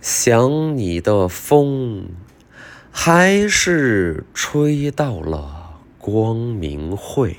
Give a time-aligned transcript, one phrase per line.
[0.00, 2.08] 想你的风，
[2.90, 7.36] 还是吹到了光明会。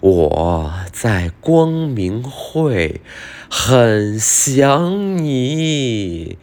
[0.00, 3.02] 我在光明会，
[3.50, 6.38] 很想你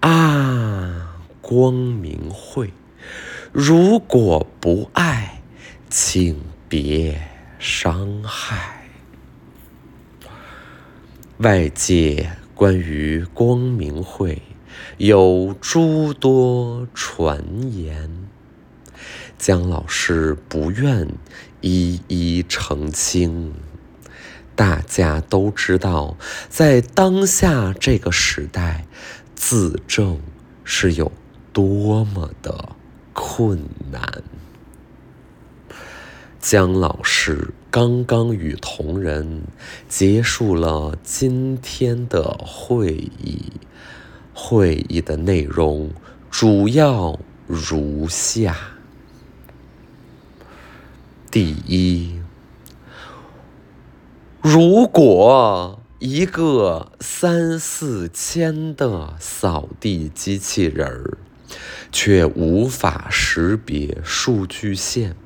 [0.00, 1.20] 啊！
[1.40, 2.72] 光明会，
[3.52, 5.42] 如果不爱，
[5.88, 7.28] 请别
[7.60, 8.88] 伤害。
[11.38, 14.42] 外界关于光明会
[14.96, 18.28] 有诸多传言，
[19.36, 21.08] 姜老师不愿。
[21.66, 23.54] 一一澄清，
[24.54, 26.14] 大家都知道，
[26.50, 28.86] 在当下这个时代，
[29.34, 30.20] 自证
[30.62, 31.10] 是有
[31.54, 32.76] 多么的
[33.14, 34.22] 困难。
[36.38, 39.42] 姜老师刚刚与同仁
[39.88, 43.50] 结束了今天的会议，
[44.32, 45.90] 会议的内容
[46.30, 48.56] 主要如下。
[51.32, 52.20] 第一，
[54.40, 61.18] 如果一个三四千的扫地机器人儿，
[61.90, 65.16] 却无法识别数据线，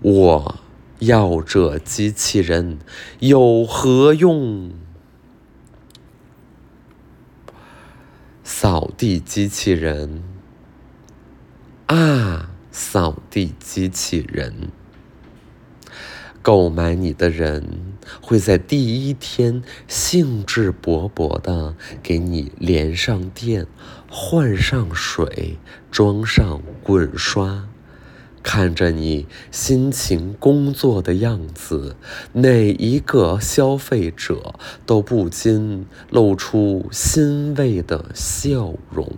[0.00, 0.58] 我
[1.00, 2.78] 要这机器人
[3.18, 4.72] 有何用？
[8.44, 10.22] 扫地机器人
[11.86, 14.70] 啊，扫地机器人。
[16.42, 23.66] 购买你的人会在第一天兴致勃勃的给你连上电、
[24.08, 25.58] 换上水、
[25.90, 27.68] 装上滚刷，
[28.42, 31.96] 看着你辛勤工作的样子，
[32.32, 34.54] 哪一个消费者
[34.86, 39.12] 都不禁露出欣慰的笑容。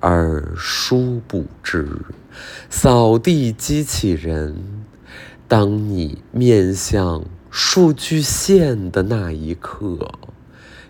[0.00, 1.88] 而殊不知，
[2.68, 4.84] 扫地机器人。
[5.48, 10.10] 当你面向数据线的那一刻，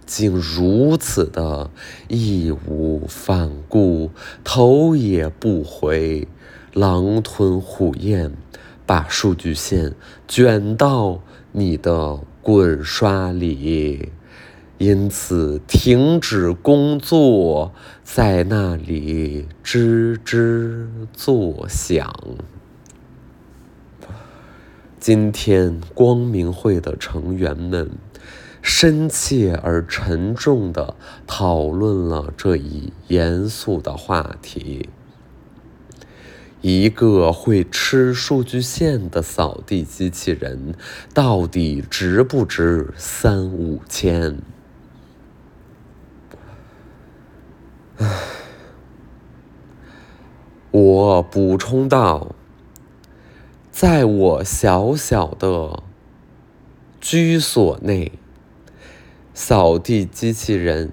[0.06, 1.68] 竟如此的
[2.08, 4.10] 义无反顾、
[4.44, 6.28] 头也不回、
[6.72, 8.32] 狼吞虎咽，
[8.86, 9.94] 把数据线
[10.28, 14.12] 卷到你的滚刷里，
[14.78, 17.72] 因此停止工作，
[18.04, 22.14] 在那里吱吱作响。
[25.00, 27.90] 今天光明会的成员们
[28.68, 34.88] 深切而沉重地讨论了这一严肃的话题：
[36.62, 40.74] 一个会吃数据线的扫地机器人
[41.14, 44.42] 到底值不值三五千？
[47.98, 48.18] 唉，
[50.72, 52.34] 我补充道。
[53.70, 55.84] 在我小小的
[57.00, 58.10] 居所内，
[59.38, 60.90] 扫地机器人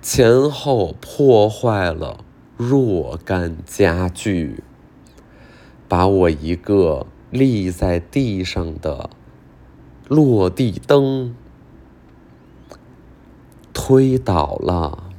[0.00, 2.24] 前后破坏了
[2.56, 4.64] 若干家具，
[5.86, 9.10] 把我一个立在地上的
[10.08, 11.36] 落地灯
[13.74, 15.10] 推倒了，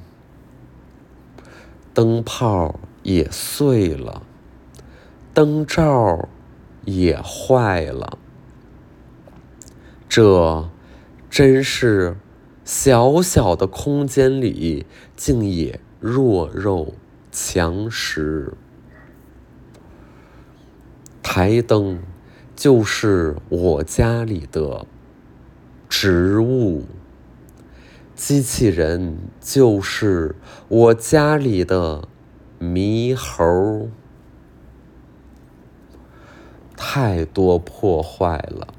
[1.93, 4.23] 灯泡也碎了，
[5.31, 6.27] 灯罩。
[6.85, 8.17] 也坏了，
[10.07, 10.69] 这
[11.29, 12.15] 真是
[12.67, 14.85] 小小的空间里
[15.15, 16.95] 竟也弱肉
[17.31, 18.55] 强食。
[21.23, 22.03] 台灯
[22.57, 24.85] 就是我家里的
[25.87, 26.83] 植物，
[28.13, 30.35] 机器人就是
[30.67, 32.05] 我家里的
[32.59, 33.87] 猕猴。
[36.75, 38.73] 太多破坏了，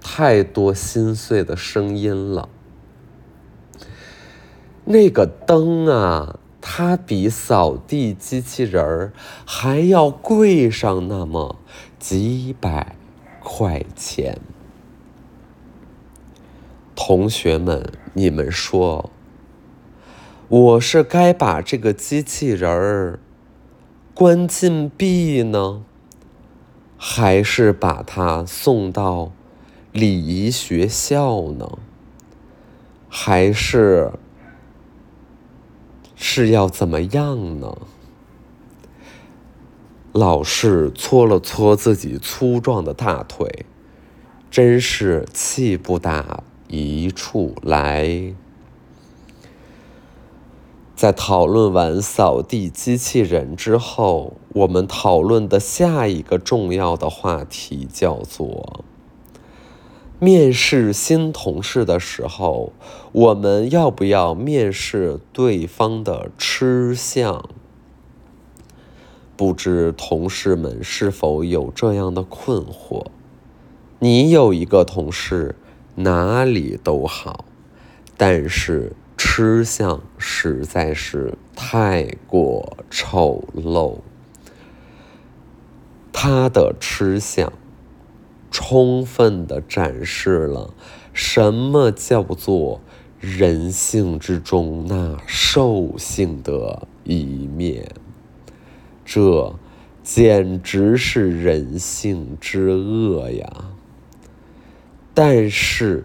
[0.00, 2.48] 太多心碎的声音了。
[4.90, 9.12] 那个灯啊，它比扫地机器人儿
[9.46, 11.54] 还要贵上那么
[12.00, 12.96] 几百
[13.38, 14.40] 块钱。
[16.96, 19.10] 同学们，你们说，
[20.48, 23.20] 我是该把这个机器人儿
[24.12, 25.84] 关禁闭呢？
[26.98, 29.30] 还是把它送到
[29.92, 31.78] 礼仪学校呢？
[33.08, 34.10] 还是
[36.22, 37.78] 是要怎么样呢？
[40.12, 43.64] 老是搓了搓自己粗壮的大腿，
[44.50, 48.34] 真是气不打一处来。
[50.94, 58.84] 在讨论完扫地机器人之后，我们讨论的下一个重要的话题叫做：
[60.20, 62.72] 面试新同事的时候，
[63.10, 67.44] 我们要不要面试对方的吃相？
[69.36, 73.06] 不知同事们是否有这样的困惑？
[73.98, 75.56] 你有一个同事，
[75.96, 77.44] 哪里都好，
[78.16, 78.92] 但是。
[79.22, 83.98] 吃相实在是太过丑陋，
[86.10, 87.52] 他的吃相
[88.70, 90.72] 充分的展示了
[91.12, 92.80] 什么叫做
[93.18, 97.90] 人性之中那兽性的一面，
[99.04, 99.56] 这
[100.04, 103.72] 简直是人性之恶呀！
[105.12, 106.04] 但是。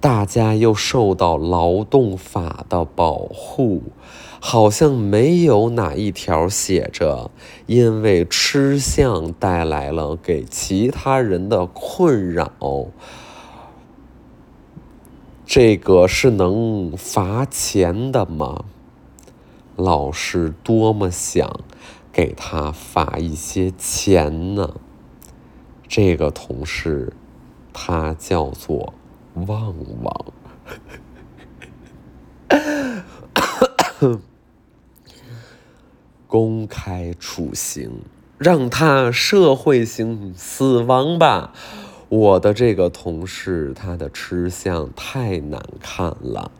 [0.00, 3.82] 大家又受到劳动法的保护，
[4.40, 7.30] 好像没有哪一条写着
[7.66, 12.52] 因为吃相带来了给其他人的困扰，
[15.44, 18.64] 这个是能罚钱的吗？
[19.76, 21.60] 老师多么想
[22.12, 24.74] 给他罚一些钱呢？
[25.88, 27.12] 这个同事，
[27.72, 28.94] 他叫做。
[29.46, 30.24] 旺旺，
[36.28, 38.02] 公开处刑，
[38.36, 41.52] 让他社会性死亡吧！
[42.10, 46.52] 我的这个同事，他的吃相太难看了。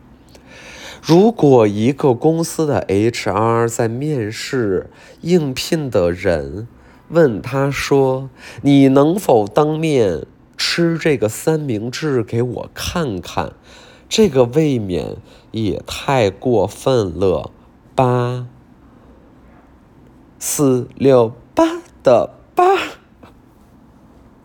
[1.01, 4.89] 如果一个公司的 HR 在面试
[5.21, 6.67] 应聘的人，
[7.09, 8.29] 问他说
[8.63, 10.25] ：“你能否当面？”
[10.57, 13.53] 吃这个三明治给我看看，
[14.09, 15.15] 这个未免
[15.51, 17.51] 也太过分了
[17.95, 18.47] 吧
[20.41, 21.65] 四六八
[22.01, 22.63] 的八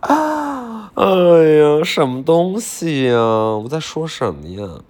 [0.01, 0.91] 啊！
[0.95, 3.17] 哎呀，什么东西呀？
[3.17, 4.81] 我在说什么呀？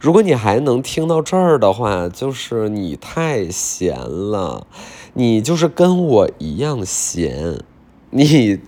[0.00, 4.66] 如果你还能听到这儿的话，就是你太闲了，
[5.12, 7.62] 你就是跟我一样闲。
[8.08, 8.58] 你，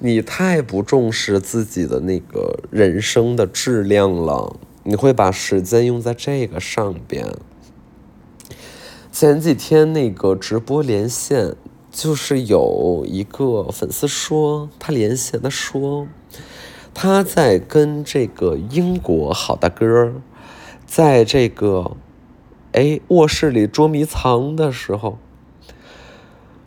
[0.00, 4.56] 你太不重视自己的那个人生的质量了。
[4.84, 7.36] 你会把时间用在这个上边。
[9.10, 11.56] 前几天那个直播连线，
[11.90, 16.06] 就是有一个粉丝说，他连线他说，
[16.94, 20.12] 他在跟这个英国好大哥，
[20.86, 21.96] 在这个，
[22.72, 25.18] 哎卧室里捉迷藏的时候，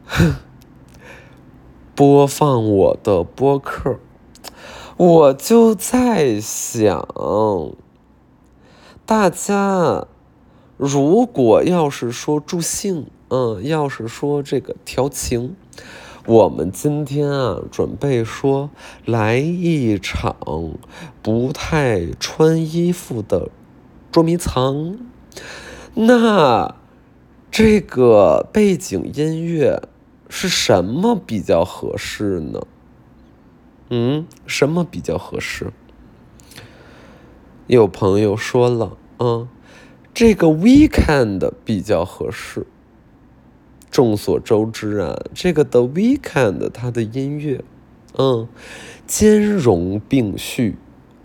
[1.96, 4.00] 播放我的播客，
[4.98, 7.08] 我就在想，
[9.06, 10.08] 大家
[10.84, 15.56] 如果要是说助兴，嗯，要是说这个调情，
[16.26, 18.72] 我们今天啊准备说
[19.06, 20.36] 来一场
[21.22, 23.52] 不太穿衣服的
[24.12, 24.98] 捉迷藏，
[25.94, 26.74] 那
[27.52, 29.84] 这个背景音乐。
[30.34, 32.62] 是什么比较合适呢？
[33.90, 35.74] 嗯，什么比较合适？
[37.68, 39.50] 有朋友说了，嗯，
[40.14, 42.68] 这个 Weekend 比较合适。
[43.90, 47.64] 众所周知啊，这个 The Weekend 它的音乐，
[48.18, 48.48] 嗯，
[49.06, 50.78] 兼容并蓄，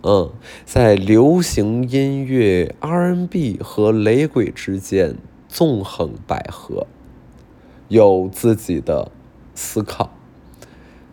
[0.03, 0.31] 嗯，
[0.65, 5.17] 在流行音乐 R&B 和雷鬼之间
[5.47, 6.85] 纵横捭阖。
[7.87, 9.11] 有自己的
[9.55, 10.09] 思考，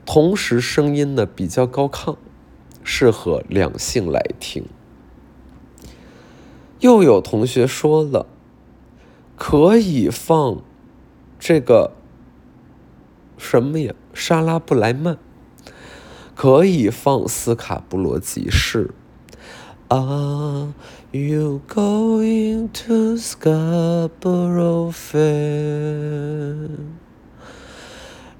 [0.04, 2.16] 同时声音呢比较高亢，
[2.82, 4.64] 适合两性来听。
[6.84, 8.26] 又有同学说了，
[9.38, 10.60] 可以放
[11.38, 11.92] 这个
[13.38, 13.94] 什么呀？
[14.12, 15.16] 莎拉布莱曼，
[16.34, 18.90] 可以放斯卡布罗集市。
[19.88, 20.74] Are
[21.10, 26.68] you going to Scarborough Fair?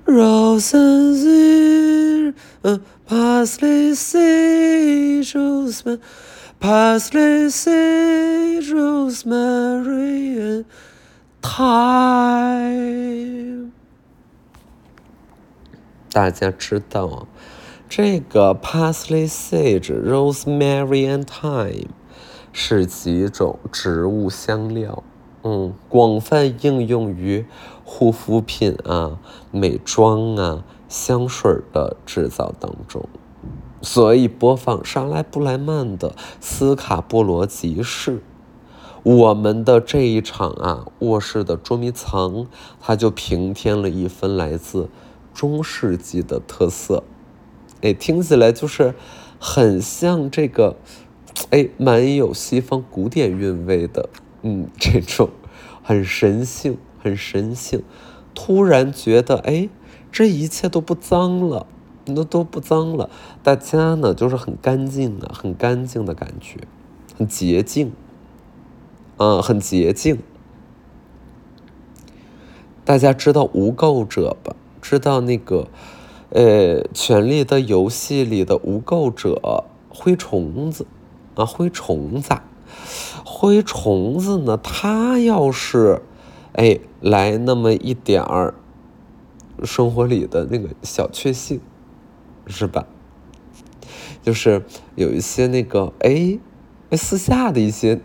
[0.04, 5.98] Roses in uh, parsley, sage, rosemary,
[6.60, 10.64] parsley, sage, rosemary, and
[11.42, 12.84] thyme。
[16.10, 17.26] 大家知道。
[17.86, 21.88] 这个 parsley, sage, rosemary and thyme
[22.52, 25.04] 是几种植物香料，
[25.42, 27.46] 嗯，广泛应用于
[27.84, 29.20] 护肤品啊、
[29.52, 33.06] 美妆啊、香水的制造当中。
[33.84, 36.10] 所以播放莎拉布莱曼的
[36.40, 38.12] 《斯卡波罗集市》，
[39.02, 42.46] 我们的这一场啊卧室的捉迷藏，
[42.80, 44.88] 它就平添了一分来自
[45.34, 47.04] 中世纪的特色。
[47.82, 48.94] 哎，听起来就是
[49.38, 50.76] 很像这个，
[51.50, 54.08] 哎，蛮有西方古典韵味的，
[54.40, 55.28] 嗯， 这种
[55.82, 57.82] 很神性，很神性。
[58.34, 59.68] 突然觉得，哎，
[60.10, 61.66] 这一切都不脏了，
[62.06, 63.08] 那都不脏了，
[63.42, 66.60] 大家呢就是很干净的，很干净的感觉，
[67.16, 67.92] 很洁净。
[69.16, 70.18] 嗯，很洁净。
[72.84, 74.56] 大家知道无垢者吧？
[74.82, 75.68] 知道那个，
[76.30, 80.86] 呃，《权力的游戏》里的无垢者灰虫子
[81.36, 82.34] 啊，灰虫子，
[83.24, 84.58] 灰虫子呢？
[84.62, 86.02] 它要是，
[86.52, 88.54] 哎，来那么一点儿
[89.62, 91.60] 生活里的那个小确幸，
[92.46, 92.86] 是吧？
[94.22, 96.38] 就是有一些那个，哎，
[96.92, 98.00] 私下的一些。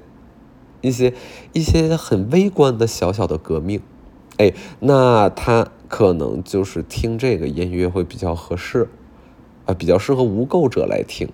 [0.82, 1.14] 一些
[1.52, 3.82] 一些很微观的小小的革命，
[4.38, 8.88] 哎，那他可能就是听这个音乐会比较合适，
[9.66, 11.34] 啊，比较适合无垢者来听，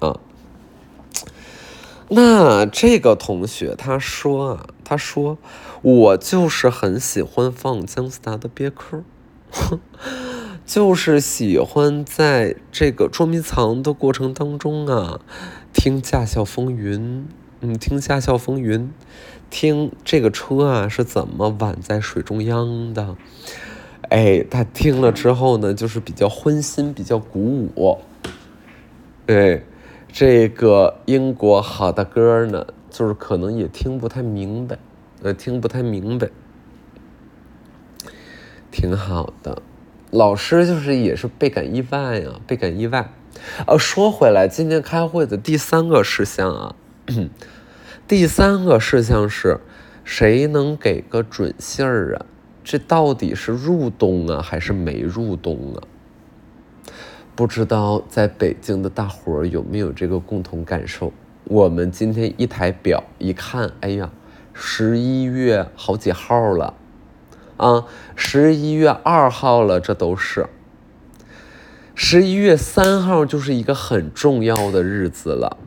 [0.00, 0.20] 啊。
[2.10, 5.38] 那这个同学他说啊，他说
[5.80, 9.02] 我就是很喜欢放姜思达的别克，
[10.68, 15.18] 就是喜欢在这个捉迷藏的过程当中啊，
[15.72, 17.00] 听《驾校风云》。
[17.60, 18.80] 嗯，听《驾校风云》，
[19.48, 23.16] 听这个车啊是怎么挽在水中央的？
[24.10, 27.96] 哎，他听了之后呢，就是比较欢心，比较鼓舞。
[29.26, 29.62] 哎，
[30.12, 34.78] 这个英国好的歌呢，就是可能也听不太明白，
[35.22, 36.28] 呃，听不太明白，
[38.70, 39.62] 挺好的。
[40.10, 43.10] 老师就是也是倍感意外呀，倍感意外。
[43.66, 46.74] 呃，说回来，今天开会的第三个事项啊。
[48.08, 49.60] 第三个事项是，
[50.02, 52.26] 谁能给个准信儿啊？
[52.64, 55.82] 这到底是入冬啊，还是没入冬啊？
[57.36, 61.12] 不知道在北京的大伙儿有没有这个共同感受？
[61.44, 64.10] 我们今天一抬表一看，哎呀，
[64.54, 66.74] 十一月好几号了
[67.58, 67.84] 啊？
[68.16, 70.46] 十一月二号了，这都是。
[71.94, 75.58] 十一月三号就是一个很重要的日子了。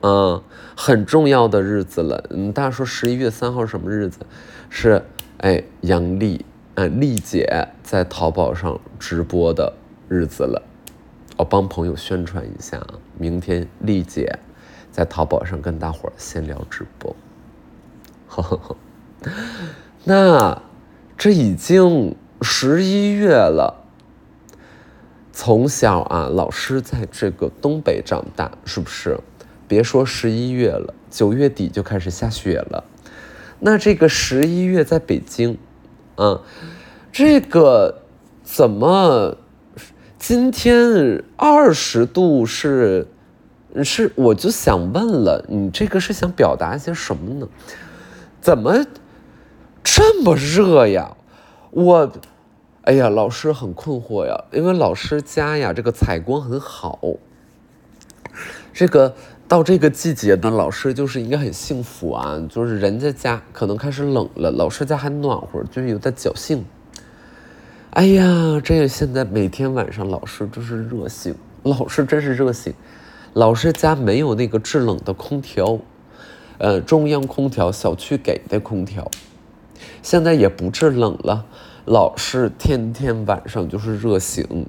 [0.00, 0.42] 嗯，
[0.76, 2.24] 很重要的日子了。
[2.30, 4.20] 嗯，大家说十一月三号什么日子？
[4.70, 5.04] 是
[5.38, 6.44] 哎，杨丽，
[6.74, 9.74] 嗯，丽姐在淘宝上直播的
[10.08, 10.62] 日子了。
[11.36, 12.80] 我帮朋友宣传一下，
[13.16, 14.38] 明天丽姐
[14.90, 17.14] 在淘宝上跟大伙儿闲聊直播。
[18.28, 18.76] 呵呵呵，
[20.04, 20.62] 那
[21.18, 23.84] 这已经十一月了。
[25.32, 29.18] 从小啊，老师在这个东北长大，是不是？
[29.66, 32.84] 别说十一月了，九月底就开始下雪了。
[33.58, 35.58] 那这个十一月在北京，
[36.14, 36.40] 啊，
[37.10, 38.02] 这个
[38.44, 39.36] 怎么
[40.18, 43.08] 今天二十度是
[43.82, 44.12] 是？
[44.14, 47.48] 我就想问了，你这个是想表达些什么呢？
[48.40, 48.86] 怎么
[49.98, 51.16] 这么热呀？
[51.72, 52.12] 我，
[52.82, 57.00] 哎呀，老师很困惑呀，因为老师家呀这个采光很好，
[58.72, 59.16] 这个。
[59.48, 66.66] 到这个季节呢，老师就是应该很幸福啊，就是人家家可能开始冷了，老师家还暖和，就是有点侥幸。
[67.88, 72.74] 哎呀，这现在每天晚上老师就是热醒，老师真是热醒。
[73.32, 75.78] 老师家没有那个制冷的空调，
[76.58, 79.10] 呃，中央空调小区给的空调，
[80.02, 81.44] 现在也不制冷了，
[81.84, 84.66] 老师天天晚上就是热醒。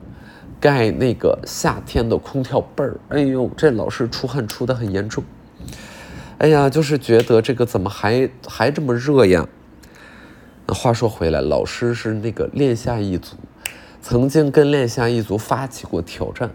[0.62, 5.24] 盖那个夏天的空调被儿，哎呦，这老是出汗出的很严重。
[6.38, 9.48] 哎呀，就是觉得这个怎么还还这么热呀？
[10.68, 13.38] 话说回来，老师是那个恋夏一族，
[14.02, 16.52] 曾经跟恋夏一族发起过挑战，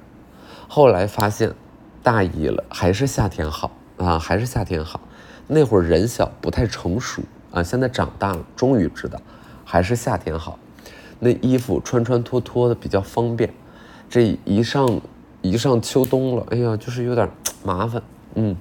[0.68, 1.54] 后来发现
[2.02, 5.00] 大意了，还是夏天好啊，还是夏天好。
[5.46, 7.22] 那会儿人小不太成熟
[7.54, 9.20] 啊，现在长大了，终于知道
[9.64, 10.58] 还是夏天好。
[11.20, 13.54] 那衣服穿穿脱脱的比较方便。
[14.10, 15.00] 这一上
[15.40, 17.30] 一上秋冬了，哎呀，就是有点
[17.64, 18.02] 麻烦。
[18.34, 18.56] 嗯，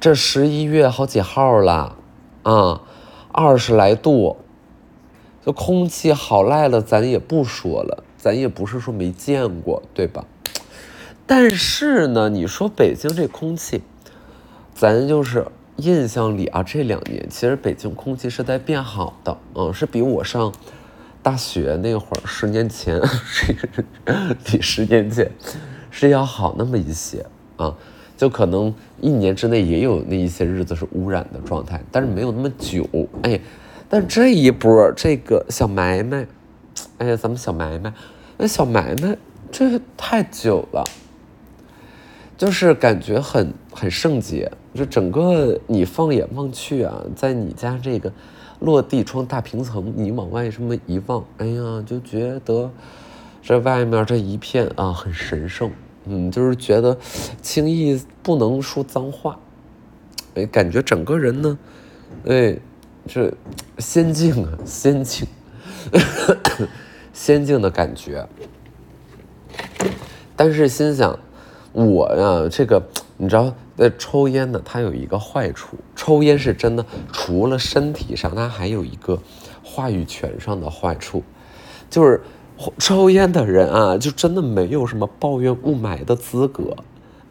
[0.00, 1.96] 这十一月好几号了
[2.42, 2.80] 啊？
[3.30, 4.36] 二十来度，
[5.44, 10.24] 这空气好赖了，咱也不说了，咱也不是说没见过，对吧？
[11.26, 13.82] 但是呢，你说北京这空气，
[14.74, 20.52] 咱就是印象里啊，这两年其实北京空气是在变好的，嗯，是比我上。
[21.22, 23.00] 大学那会儿，十年前，
[24.44, 25.30] 比十年前
[25.90, 27.24] 是要好那么一些
[27.56, 27.74] 啊，
[28.16, 32.88] 就就可能一年之内也有那一些日子是污染的状态，但是没有那么久。
[33.22, 33.38] 哎，
[33.86, 36.26] 但这一波这个小埋埋，
[36.96, 37.92] 哎呀，咱们小埋埋，
[38.38, 39.18] 那小埋埋
[39.52, 40.82] 这太久了，
[42.38, 44.50] 就是感觉很很圣洁。
[44.74, 48.12] 就整个你放眼望去啊，在你家这个
[48.60, 52.70] 落地窗大平层，你往外这么一望，哎呀，就觉得
[53.40, 55.70] 这外面这一片啊很神圣。
[56.06, 56.98] 嗯，就是觉得
[57.40, 59.38] 轻易不能说脏话，
[60.34, 61.58] 哎，感觉整个人呢，
[62.26, 62.58] 哎，
[63.06, 63.32] 这
[63.78, 65.26] 仙境啊，仙境，
[67.14, 68.26] 仙境的感觉。
[70.36, 71.18] 但是心想，
[71.72, 72.82] 我呀，这个
[73.16, 79.20] 你知道，那，抽烟呢，它有一个坏处，抽烟是真的，除了身体上，它还有一个
[79.62, 81.22] 话语权上的坏处，
[81.88, 82.20] 就是。
[82.78, 86.76] 抽烟的人啊，就真的没有什么抱怨雾霾的资格。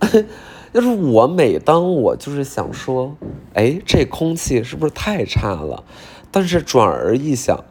[0.73, 3.15] 就是我每当我就是想说，
[3.53, 5.85] 哎，这空气是不是太差了？
[6.29, 7.63] 但是转而一想，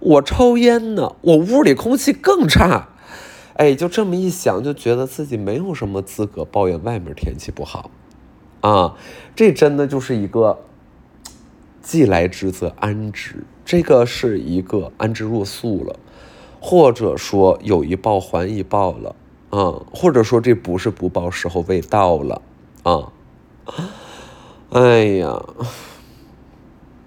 [0.00, 2.88] 我抽烟呢，我屋里空气更差。
[3.56, 7.90] 哎，就这么一想，就觉得自己没有什么资格抱怨外面天气不好。
[8.68, 8.96] 啊，
[9.36, 10.58] 这真的就是一个
[11.82, 15.96] 既来之则安之，这个是一个安之若素了。
[16.58, 19.14] 或者说有一报还一报了，
[19.50, 22.42] 啊，或者说这不是不报，时候未到了，
[22.82, 23.12] 啊，
[24.70, 25.40] 哎呀，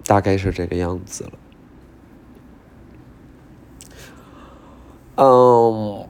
[0.06, 1.32] 大概是这个样子了。
[5.16, 6.08] 嗯，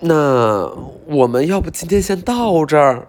[0.00, 0.70] 那
[1.06, 3.08] 我们要不今天先到这儿？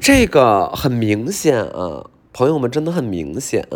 [0.00, 2.10] 这个很明显啊。
[2.30, 3.66] 朋友们真的很明显，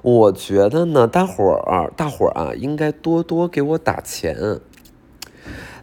[0.00, 4.58] 我觉得呢，大伙儿大伙儿啊，应该多多给我打钱，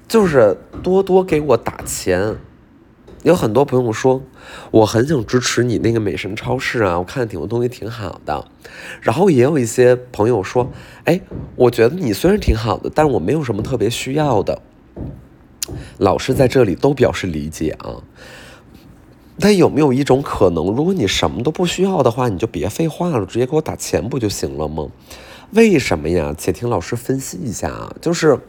[0.06, 2.36] 就是多多给我打钱。
[3.24, 4.22] 有很多朋友说，
[4.72, 8.46] 我很想支持你那个美神超市啊，我看挺多东西挺好的。
[9.00, 10.70] 然后也有一些朋友说，
[11.06, 11.22] 哎，
[11.56, 14.62] 我觉得你虽然挺好的，但是我没有什么特别需要的。
[16.00, 18.04] 老师在这里都表示理解啊。
[19.39, 24.89] 但有没有一种可能，如果你什么都不需要的话，你就别废话了，直接给我打钱不就行了吗？
[25.52, 26.36] 为什么呀？
[26.38, 27.95] 且听老师分析一下啊。
[28.02, 28.39] 就是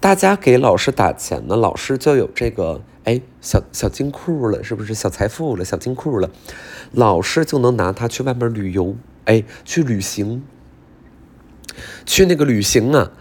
[0.00, 6.30] 大家给老师打钱呢，老师就有这个哎小小金库了，是不是小财富了，小金库了？
[6.92, 10.42] 老师就能拿它去外面旅游，哎，去旅行，
[12.04, 13.12] 去那个旅行啊。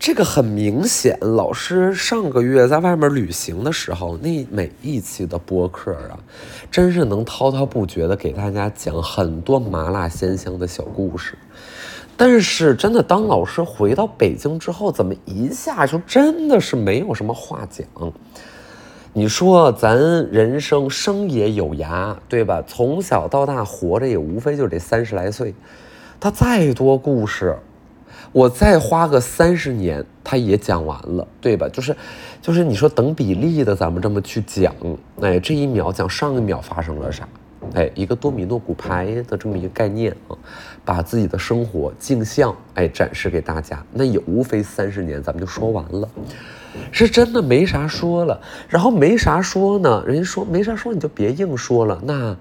[0.00, 6.18] 这个很明显，老师上个月在外面旅行的时候，那每一期的播客啊，
[6.70, 11.36] 真是能滔滔不绝的给大家讲很多麻辣鲜香的小故事。
[12.16, 17.86] 但是，真的当老师回到北京之后，怎么一下就真的是没有什么话讲？
[19.12, 19.98] 你说咱
[20.30, 22.64] 人生生也有涯，对吧？
[22.66, 25.54] 从小到大活着也无非就这三十来岁，
[26.18, 27.54] 他再多故事。
[28.32, 31.68] 我再花个三十年，他也讲完了，对吧？
[31.68, 31.96] 就是，
[32.40, 34.72] 就是你说等比例的，咱们这么去讲，
[35.20, 37.28] 哎，这一秒讲上一秒发生了啥，
[37.74, 40.38] 哎，一个多米诺骨牌的这么一个概念啊，
[40.84, 46.08] 把自己的生活镜像哎展示给大家，那也无非三十年，咱们就说完了，
[46.92, 48.40] 是真的没啥说了。
[48.68, 52.36] 然后没啥说呢，人家说没啥说，你就别硬说了，那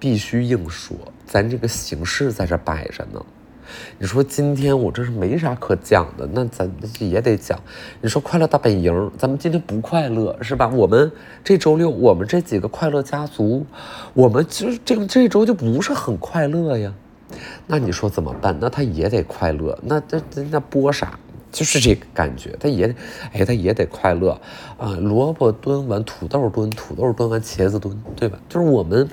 [0.00, 3.24] 必须硬说，咱这个形式在这摆着呢。
[3.98, 7.58] 你说今天我这是没啥可讲的，那咱也得讲。
[8.00, 10.68] 你说快乐大本营，咱们今天不快乐是吧？
[10.68, 11.10] 我们
[11.42, 13.64] 这周六，我们这几个快乐家族，
[14.14, 16.92] 我们就是这个这周就不是很快乐呀。
[17.66, 18.56] 那你说怎么办？
[18.60, 19.78] 那他也得快乐。
[19.82, 21.18] 那这那播啥？
[21.50, 22.94] 就是这个感觉，他也
[23.32, 24.38] 哎，他也得快乐
[24.76, 24.90] 啊。
[25.00, 28.38] 萝卜蹲完土豆蹲，土豆蹲完茄子蹲，对吧？
[28.50, 29.08] 就是我们，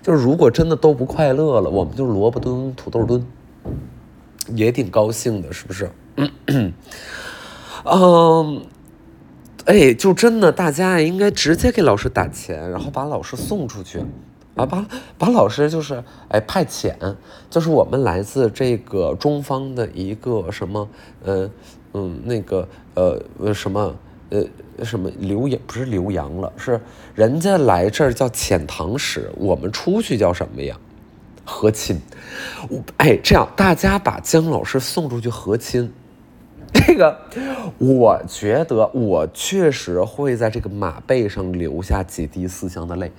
[0.00, 3.26] 就是如果真的都不快乐了，我们就萝卜蹲土豆蹲。
[4.54, 5.90] 也挺高兴的，是不是？
[7.84, 8.62] 嗯，
[9.66, 13.98] 哎，就真的，大家应该直接给老师打钱，然后把老师送出去，
[14.54, 14.86] 啊，把
[15.18, 16.94] 把老师就是哎派遣，
[17.50, 20.88] 就是我们来自这个中方的一个什么，
[21.24, 21.50] 呃，
[21.94, 23.94] 嗯，那个呃什么
[24.30, 24.44] 呃
[24.82, 26.80] 什么留洋不是留洋了，是
[27.14, 30.78] 人家来这儿叫遣唐使，我们出去叫什么呀？
[31.44, 32.00] 和亲，
[32.68, 35.92] 我哎，这样大家把姜老师送出去和亲，
[36.72, 37.18] 这个
[37.78, 43.12] 我觉得我确实会在这个马背上留下几滴思乡的泪，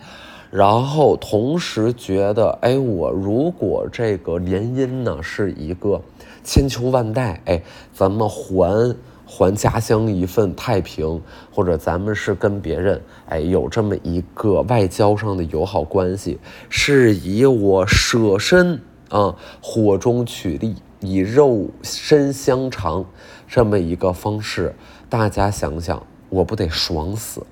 [0.52, 6.02] 然后同时觉得，哎，我如果这个联姻呢是一个
[6.44, 7.62] 千秋万代，哎，
[7.94, 23.06] 咱们还还家乡一份太平，或者咱们是跟别人哎有这么一个外交上的友好关系，是以我舍身啊火中取栗，以肉身相偿
[23.48, 24.76] 这么一个方式，
[25.10, 27.46] 大家想想，我不得爽死？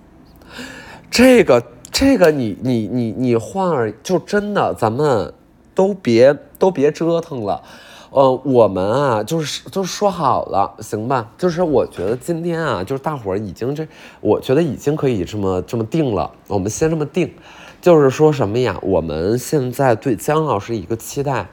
[1.10, 5.34] 这个这个你你你你换儿就真的咱们
[5.76, 7.64] 都别都别折腾了。
[8.13, 11.32] 呃，我们啊，就是就说好了，行吧？
[11.36, 13.88] 就是我觉得今天啊，就是大伙儿已经这，
[14.21, 16.32] 我觉得已经可以这么这么定了。
[16.47, 17.34] 我们先这么定，
[17.82, 18.78] 就是说什么呀？
[18.84, 21.47] 我们现在对姜老师一个期待，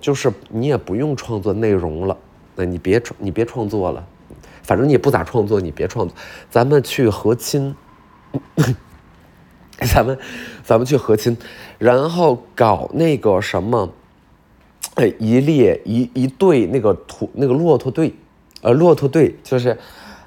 [0.00, 2.16] 就是你也不用创作内容了，
[2.56, 4.02] 那你别创，你别创作了，
[4.62, 6.16] 反正你也不咋创作，你别创作，
[6.48, 7.76] 咱们去和亲，
[9.92, 10.18] 咱们
[10.64, 11.36] 咱们去和亲，
[11.76, 13.90] 然后搞那个什么。
[15.18, 18.12] 一列一一队那个土那个骆驼队，
[18.60, 19.76] 呃，骆驼队就是，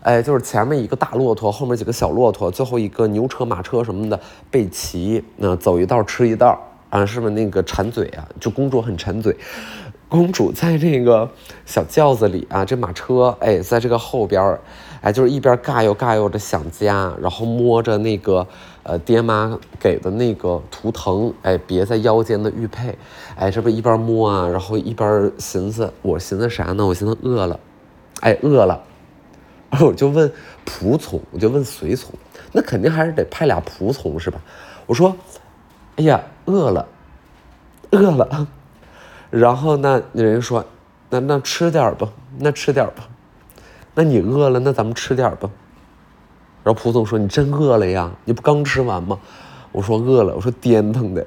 [0.02, 6.60] 哎，就是前面一个大骆驼，后面几个小骆驼，最后一个牛车马车什么的备齐，那走一道吃一道
[6.90, 8.28] 啊，是不是那个馋嘴啊？
[8.40, 9.36] 就公主很馋嘴，
[10.08, 11.30] 公主在这个
[11.66, 14.60] 小轿子里啊，这马车哎，在这个后边
[15.02, 18.48] 哎，就是一边嘎悠嘎悠的想家，然后摸着那个。
[18.88, 22.96] 呃，爹妈给的那个图腾，哎，别在腰间的玉佩，
[23.36, 26.86] 哎，这不一边摸啊，然后一边寻思，我寻思啥呢？
[26.86, 27.60] 我寻思饿了，
[28.22, 28.80] 哎，饿了，
[29.82, 30.32] 我就问
[30.68, 32.14] 仆从，我就问随从，
[32.52, 34.40] 那肯定还是得派俩仆从是吧？
[34.86, 35.18] 我说，
[35.96, 36.88] 哎呀，饿了，
[37.90, 38.48] 饿了，
[39.32, 40.64] 然后那人说，
[41.10, 43.08] 那那吃点吧，那吃点吧，
[43.96, 45.50] 那你饿了，那咱们吃点吧。
[46.66, 48.12] 然后蒲总说：“你真饿了呀？
[48.26, 49.20] 你不刚吃完吗？”
[49.72, 51.24] 我说：“饿了。”我说：“颠腾的，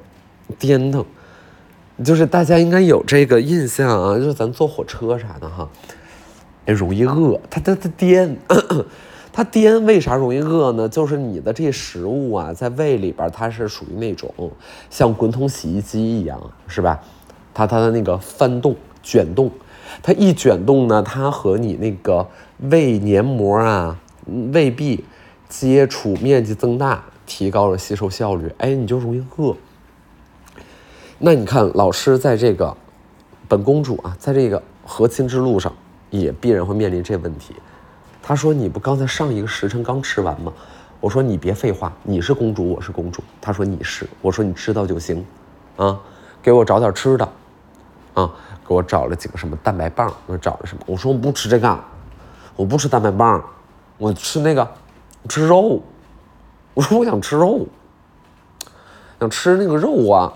[0.58, 1.04] 颠腾，
[2.04, 5.68] 就是大家应该有这个印象啊，就是咱坐火车啥的哈，
[6.66, 7.40] 哎，容易饿。
[7.48, 8.36] 它它它颠，
[9.32, 10.88] 它颠， 为啥容易饿呢？
[10.88, 14.34] 就是你的这食物啊，在胃里边，它是属于那种
[14.90, 16.98] 像滚筒洗衣机一样，是吧？
[17.54, 18.74] 它它的那个翻动、
[19.04, 19.48] 卷动，
[20.02, 22.26] 它一卷动呢，它和你那个
[22.58, 23.96] 胃黏膜啊、
[24.52, 25.04] 胃壁。
[25.48, 29.56] 接触面积增大，提高了吸收效率，哎，你就容易饿。
[31.18, 32.76] 那你看，老师在这个
[33.48, 35.72] 本公主啊，在这个和亲之路上，
[36.10, 37.54] 也必然会面临这问题。
[38.22, 40.52] 他说：“你不刚才上一个时辰刚吃完吗？”
[41.00, 45.24] 我说：“你别废话，你是公主，我是公主。”他说：“你是。”我说：“你知道就行，
[45.76, 45.98] 啊，
[46.42, 47.28] 给我找点吃的，
[48.14, 48.30] 啊，
[48.66, 50.82] 给我找了几个什么蛋白棒，我找了什么？
[50.86, 51.78] 我说我不吃这个，
[52.54, 53.42] 我不吃蛋白棒，
[53.96, 54.68] 我吃那个。”
[55.28, 55.82] 吃肉，
[56.74, 57.66] 我说我想吃肉，
[59.20, 60.32] 想吃那个肉啊。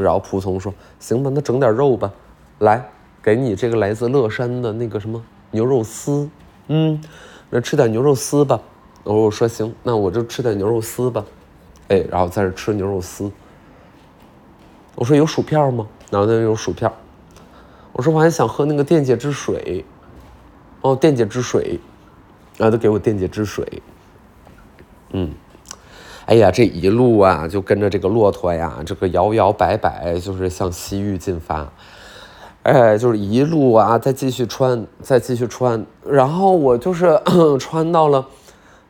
[0.00, 2.12] 然后仆从说：“行吧，那整点肉吧，
[2.58, 2.90] 来，
[3.22, 6.28] 给你这个来自乐山的那个什么牛肉丝，
[6.66, 7.00] 嗯，
[7.48, 8.60] 那吃点牛肉丝吧。”
[9.04, 11.24] 我说我说：“行，那我就吃点牛肉丝吧。”
[11.88, 13.30] 哎，然后在这吃牛肉丝。
[14.96, 16.90] 我说：“有薯片吗？”然后那有薯片。
[17.92, 19.84] 我说：“我还想喝那个电解质水。”
[20.82, 21.78] 哦，电解质水。
[22.58, 23.64] 然后都给我电解质水，
[25.12, 25.30] 嗯，
[26.26, 31.72] 哎呀，这一路啊，就跟着这个骆驼呀，这个摇摇摆摆，就是向西域进发，
[32.64, 37.18] 哎，就是一路啊，再继续穿，再继续穿，然后我就是
[37.60, 38.26] 穿到了，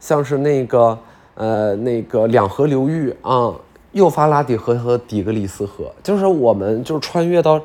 [0.01, 0.99] 像是那个
[1.35, 3.55] 呃那个两河流域啊，
[3.93, 7.61] 幼发拉底河和底格里斯河，就是我们就穿越到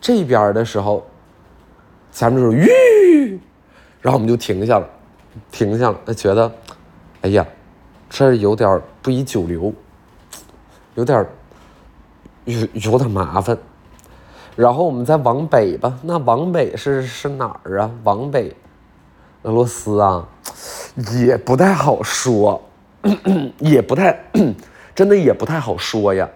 [0.00, 1.04] 这边的时候，
[2.12, 3.40] 前面就是吁，
[4.00, 4.88] 然后我们就停下了。
[5.50, 6.52] 停下了，觉得，
[7.22, 7.46] 哎呀，
[8.08, 9.72] 这有点不宜久留，
[10.94, 11.26] 有点
[12.44, 13.56] 有有点麻烦。
[14.56, 17.90] 然后我们再往北吧，那往北是是哪儿啊？
[18.04, 18.54] 往北，
[19.42, 20.28] 俄罗斯啊，
[21.16, 22.60] 也不太好说，
[23.58, 24.18] 也不太，
[24.94, 26.28] 真的也不太好说呀。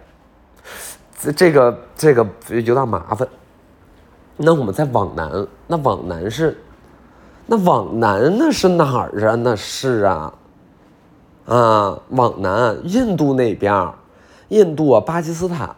[1.19, 3.27] 这这个这个有点麻烦。
[4.37, 6.57] 那我们再往南，那往南是。
[7.47, 9.35] 那往南那是哪儿啊？
[9.35, 10.33] 那是啊，
[11.45, 13.93] 啊，往南印度那边，
[14.49, 15.69] 印度啊，巴基斯坦，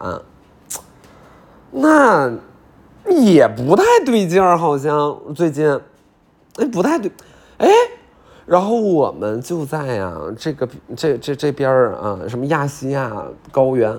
[1.71, 2.31] 那
[3.05, 5.69] 也不太对劲儿，好像最近，
[6.55, 7.11] 哎，不太对，
[7.57, 7.69] 哎，
[8.45, 13.11] 然后我们就在呀，这个这这这边儿啊，什么亚细亚
[13.51, 13.93] 高原，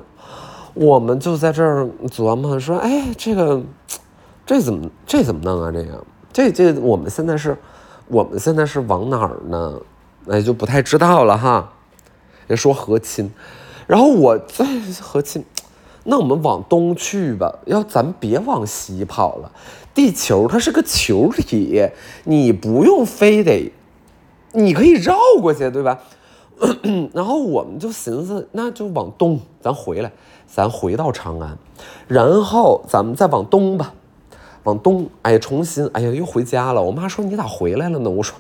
[0.73, 3.61] 我们就在这儿琢磨说，哎，这个
[4.47, 5.71] 这怎么这怎么弄啊？
[5.71, 6.03] 这个。
[6.39, 7.59] 这这我们现在是，
[8.07, 9.81] 我们现在是往哪儿呢？
[10.25, 11.73] 那就不太知道了哈。
[12.47, 13.29] 也说和亲，
[13.89, 14.65] 然后我在
[15.01, 15.45] 和亲，
[16.05, 19.51] 那我们往东去吧，要咱别往西跑了。
[19.93, 21.89] 地球它是个球体，
[22.23, 23.73] 你不用非得，
[24.53, 25.99] 你可以绕过去，对吧？
[27.13, 30.13] 然后我们就寻思，那就往东，咱回来，
[30.47, 31.59] 咱回到长安，
[32.07, 33.93] 然后咱们再往东吧，
[34.65, 36.83] 往东，哎呀，重新，哎呀，又回家了。
[36.83, 38.11] 我妈说你咋回来了呢？
[38.11, 38.37] 我说，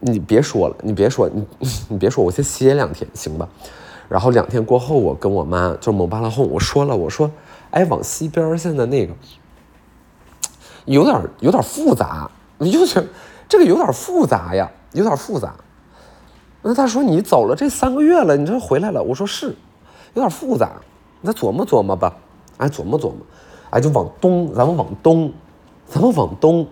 [0.00, 1.44] 你别说了，你别说，你
[1.88, 3.48] 你别说，我先歇两天，行吧？
[4.08, 7.30] 然后两天过后，我跟我妈就蒙巴拉哄，我说了，我说，
[7.70, 9.12] 哎，往西边现在那个
[10.84, 13.06] 有点有点复杂， 你就觉得
[13.48, 15.54] 这个有点复杂呀，有点复杂。
[16.62, 19.02] 那他说你走了这三个月了，你这回来了？
[19.02, 19.54] 我说是，
[20.14, 20.72] 有点复杂，
[21.20, 22.16] 你再琢磨琢磨吧。
[22.56, 23.18] 哎，琢磨琢磨，
[23.70, 25.32] 哎，就往东，咱们往东，
[25.86, 26.66] 咱们往东，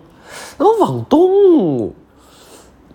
[0.57, 1.91] 咱们往东，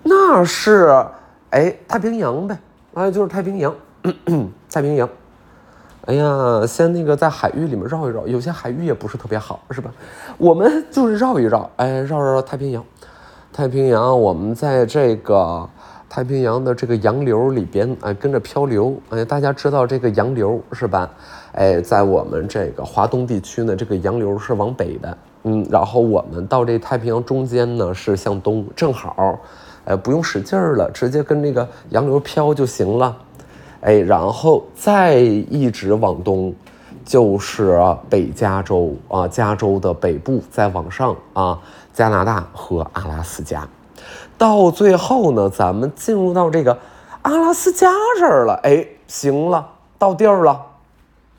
[0.03, 1.07] 那是
[1.51, 2.59] 哎太平洋呗，
[2.95, 3.75] 哎就是太平洋，
[4.73, 5.09] 太平洋。
[6.07, 9.91] 哎呀，先那个在海域里面绕一绕，有些海域也不是特别好，是吧？
[10.37, 12.85] 我们就是绕一绕，哎，绕绕绕太平洋，
[13.53, 15.69] 太平洋，我们在这个。
[16.15, 21.09] 太平洋的这个洋流里边，哎，跟着漂流，哎，大家知道这个洋流是吧？
[21.53, 29.39] 哎，在我们这个华东地区呢，这个洋流是往北的，嗯，然后我们到这太平洋中间呢是向东，正好，
[29.87, 33.17] 哎，不用使劲儿了，直接跟那个洋流漂就行了，
[33.81, 36.55] 哎，然后再一直往东，
[37.07, 41.59] 就是北加州啊，加州的北部，再往上啊，
[41.91, 43.67] 加拿大和阿拉斯加。
[44.43, 46.77] 到最后呢，咱们进入到这个
[47.23, 48.55] 阿拉斯加这儿了。
[48.65, 49.65] 哎，行了，
[49.97, 50.67] 到地儿了。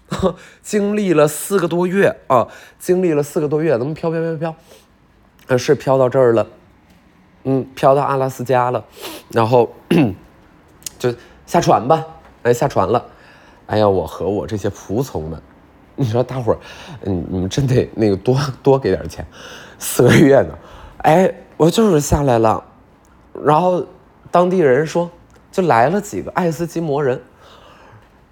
[0.64, 2.48] 经历了四个多月啊，
[2.80, 4.56] 经历了四个多月，咱们飘飘飘飘，
[5.48, 6.48] 呃，是飘到这儿了。
[7.44, 8.82] 嗯，飘到阿拉斯加了，
[9.34, 9.70] 然后
[10.98, 11.14] 就
[11.46, 12.06] 下船吧。
[12.44, 13.06] 哎，下船了。
[13.66, 15.42] 哎呀，我和我这些仆从们，
[15.98, 16.58] 你说大伙儿，
[17.02, 19.28] 嗯，你们真得那个多多给点钱。
[19.78, 20.58] 四个月呢，
[21.00, 22.64] 哎，我就是下来了。
[23.42, 23.84] 然后，
[24.30, 25.10] 当地人说，
[25.52, 27.20] 就来了几个爱斯基摩人，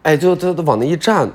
[0.04, 1.30] 哎，就就往那一站，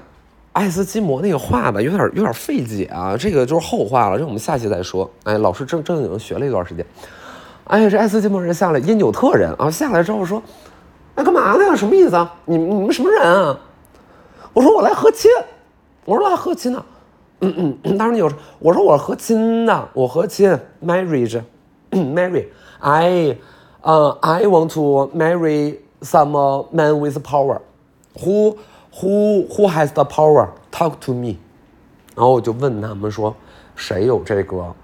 [0.52, 5.11] 爱斯基摩那个话吧，有点有点费解啊，这个就是后话了，这我们下期再说。
[5.24, 6.87] 哎，老师正正经学了一段时间，
[7.64, 10.42] 哎呀，这爱斯基摩人下来，因纽特人啊，下来之后说，
[11.16, 11.76] 哎，干嘛呢？
[11.76, 12.35] 什么意思啊？
[12.44, 13.59] 你你们什么人啊？
[14.52, 15.31] 我说我来和亲，
[16.05, 16.85] 我说来和亲呢。
[17.40, 22.46] 嗯嗯，当时有我说我和亲呢，我和亲，marriage，marry，
[22.81, 23.37] 哎。
[23.87, 27.61] 呃，I want to marry some man with power.
[28.18, 28.57] Who
[29.01, 30.49] who who has the power?
[30.72, 31.37] Talk to me.
[32.16, 33.37] 然后我就问他们说，
[33.77, 34.75] 谁有这个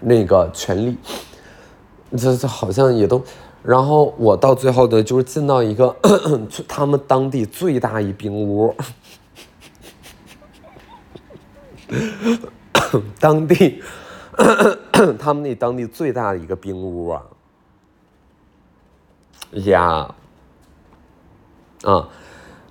[0.00, 0.96] 那个权利？
[2.16, 3.22] 这这好像也都。
[3.62, 5.94] 然后我到最后的，就是进到一个
[6.66, 8.74] 他们当地最大一冰屋，
[13.20, 13.82] 当地
[15.18, 17.22] 他们那当地最大的一个冰屋啊。
[19.52, 20.14] 呀，
[21.82, 22.08] 啊，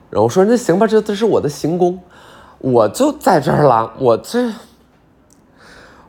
[0.10, 2.00] 然后我说那行吧，这这是我的行宫，
[2.58, 3.94] 我就在这儿了。
[4.00, 4.52] 我这，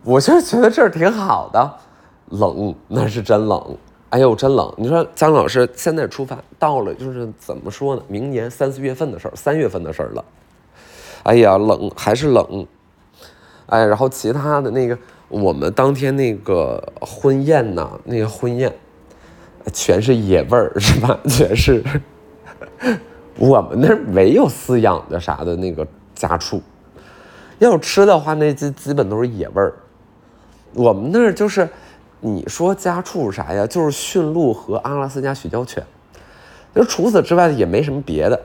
[0.03, 1.75] 我就是觉得这儿挺好的，
[2.31, 3.77] 冷那是真冷，
[4.11, 4.73] 哎呦真冷。
[4.79, 8.03] 你说姜老师现在出发到了，就是怎么说呢？
[8.09, 10.25] 明年三四月份的事儿，三月份的事儿了。
[11.25, 12.67] 哎呀，冷还是冷，
[13.67, 18.75] 哎，然后其他的那个，我们当天那个婚宴呐，那个婚宴。
[19.73, 21.19] 全是野味儿是吧？
[21.29, 21.85] 全是
[23.37, 26.63] 我们那儿没有饲养的啥的那个家畜，
[27.59, 29.75] 要吃的话，那基基本都是野味儿。
[30.75, 31.69] 我们那儿就是
[32.21, 33.67] 你说家畜啥呀？
[33.67, 35.85] 就是驯鹿和阿拉斯加雪橇犬。
[36.75, 38.43] 就除此之外也没什么别的。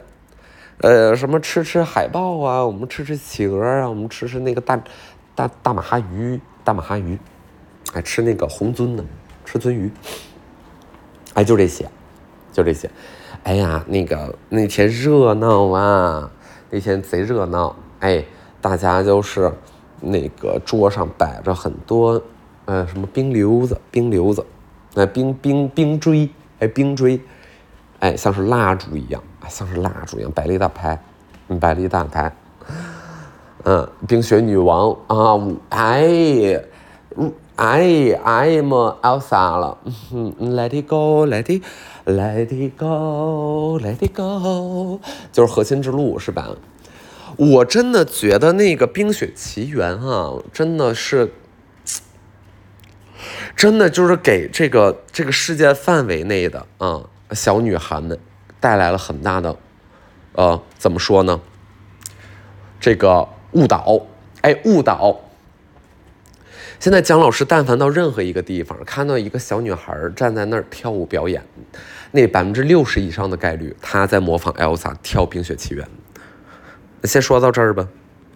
[0.79, 4.79] 呃，什么吃吃海豹啊，我们吃吃企鹅啊，我们吃吃那个大
[5.33, 7.17] 大大马哈鱼，大马哈鱼，
[7.91, 9.03] 还吃那个红鳟呢，
[9.45, 9.91] 吃鳟鱼。
[11.37, 11.87] 哎，就这些，
[12.51, 12.89] 就这些。
[13.43, 16.31] 哎呀，那个那天热闹啊，
[16.71, 17.75] 那天贼热闹。
[17.99, 18.25] 哎，
[18.59, 19.51] 大家就是
[20.01, 22.19] 那个桌上摆着很多，
[22.65, 24.43] 呃，什么冰溜子、冰溜子，
[24.95, 27.21] 那冰冰冰锥，哎，冰锥，
[27.99, 30.99] 哎，像是蜡烛一样，像是蜡烛一样，摆了一大排，
[31.59, 32.35] 摆了一大排。
[33.63, 35.37] 嗯，冰雪女王啊，
[35.69, 36.59] 哎，
[37.57, 37.65] 嗯。
[37.65, 37.81] 哎
[38.23, 38.69] ，I'm
[39.01, 39.79] Elsa 了
[40.39, 44.99] ，Let it go，Let it，Let it go，Let it go，
[45.31, 46.49] 就是核心之路是吧？
[47.35, 51.33] 我真的觉得那个《冰雪奇缘》啊，真的是，
[53.55, 58.17] 真的就是给这个这个世界范围内的啊小女孩们
[58.59, 59.55] 带来了很大的，
[60.33, 61.41] 呃，怎么说呢？
[62.79, 64.01] 这个误导，
[64.41, 65.21] 哎，误导。
[66.79, 71.43] 现在姜老师但凡到任何一个地方，看到一个小女孩站在那儿跳舞表演，
[72.11, 75.87] 那百分之六十以上的概率，她在模仿 Elsa 跳《冰雪奇缘》。
[77.07, 77.87] 先说到这儿吧。